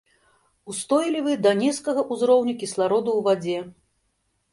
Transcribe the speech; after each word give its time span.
Устойлівы 0.71 1.35
да 1.45 1.51
нізкага 1.59 2.01
узроўню 2.15 2.53
кіслароду 2.63 3.11
ў 3.21 3.29
вадзе. 3.29 3.59